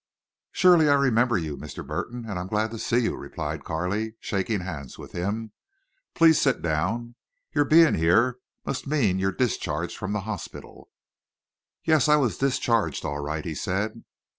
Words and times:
"Surely 0.51 0.89
I 0.89 0.95
remember 0.95 1.37
you, 1.37 1.55
Mr. 1.55 1.85
Burton, 1.85 2.27
and 2.27 2.39
I'm 2.39 2.47
glad 2.47 2.71
to 2.71 2.79
see 2.79 2.97
you," 3.01 3.15
replied 3.15 3.63
Carley, 3.63 4.15
shaking 4.19 4.61
hands 4.61 4.97
with 4.97 5.11
him. 5.11 5.51
"Please 6.15 6.41
sit 6.41 6.63
down. 6.63 7.13
Your 7.53 7.65
being 7.65 7.93
here 7.93 8.39
must 8.65 8.87
mean 8.87 9.19
you're 9.19 9.31
discharged 9.31 9.95
from 9.95 10.13
the 10.13 10.21
hospital." 10.21 10.89
"Yes, 11.83 12.09
I 12.09 12.15
was 12.15 12.39
discharged, 12.39 13.05
all 13.05 13.19
right," 13.19 13.45
he 13.45 13.53
said. 13.53 14.03